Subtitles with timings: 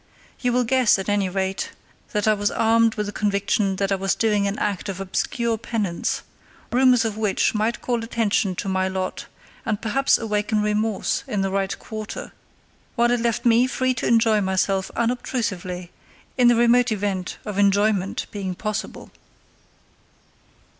[0.39, 1.73] You will guess, at any rate,
[2.11, 5.59] that I was armed with the conviction that I was doing an act of obscure
[5.59, 6.23] penance,
[6.71, 9.27] rumours of which might call attention to my lot
[9.63, 12.31] and perhaps awaken remorse in the right quarter,
[12.95, 15.91] while it left me free to enjoy myself unobtrusively
[16.35, 19.11] in the remote event of enjoyment being possible.